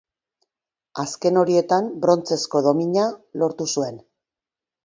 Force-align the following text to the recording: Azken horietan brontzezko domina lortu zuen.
Azken 1.03 1.37
horietan 1.43 1.91
brontzezko 2.05 2.65
domina 2.71 3.07
lortu 3.43 3.73
zuen. 3.75 4.05